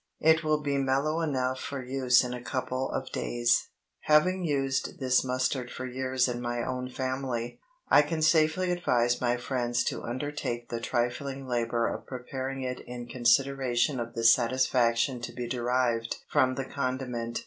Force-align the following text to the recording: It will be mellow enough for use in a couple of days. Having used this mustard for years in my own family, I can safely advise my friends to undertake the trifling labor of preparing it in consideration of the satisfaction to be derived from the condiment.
It 0.19 0.43
will 0.43 0.59
be 0.63 0.79
mellow 0.79 1.21
enough 1.21 1.59
for 1.59 1.85
use 1.85 2.23
in 2.23 2.33
a 2.33 2.41
couple 2.41 2.89
of 2.89 3.11
days. 3.11 3.67
Having 4.05 4.45
used 4.45 4.99
this 4.99 5.23
mustard 5.23 5.69
for 5.69 5.85
years 5.85 6.27
in 6.27 6.41
my 6.41 6.63
own 6.63 6.89
family, 6.89 7.59
I 7.87 8.01
can 8.01 8.23
safely 8.23 8.71
advise 8.71 9.21
my 9.21 9.37
friends 9.37 9.83
to 9.83 10.01
undertake 10.03 10.69
the 10.69 10.81
trifling 10.81 11.45
labor 11.47 11.87
of 11.87 12.07
preparing 12.07 12.63
it 12.63 12.79
in 12.87 13.05
consideration 13.09 13.99
of 13.99 14.15
the 14.15 14.23
satisfaction 14.23 15.21
to 15.21 15.31
be 15.33 15.47
derived 15.47 16.17
from 16.27 16.55
the 16.55 16.65
condiment. 16.65 17.39